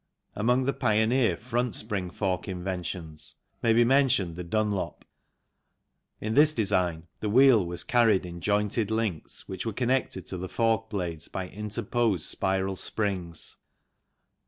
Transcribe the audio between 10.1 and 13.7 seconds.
to the fork blades by interposed spiral springs.